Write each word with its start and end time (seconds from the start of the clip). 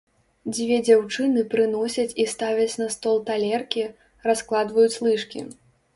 Дзве 0.53 0.77
дзяўчыны 0.87 1.43
прыносяць 1.51 2.15
і 2.23 2.27
ставяць 2.33 2.79
на 2.85 2.89
стол 2.95 3.21
талеркі, 3.29 3.85
раскладваюць 4.33 4.95
лыжкі. 5.07 5.45